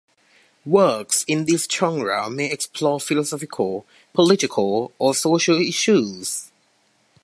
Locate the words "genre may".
1.71-2.49